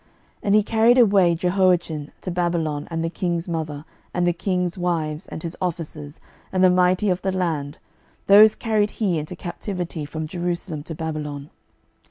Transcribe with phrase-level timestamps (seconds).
[0.01, 0.09] 12:024:015
[0.41, 3.85] And he carried away Jehoiachin to Babylon, and the king's mother,
[4.15, 6.19] and the king's wives, and his officers,
[6.51, 7.77] and the mighty of the land,
[8.25, 11.51] those carried he into captivity from Jerusalem to Babylon.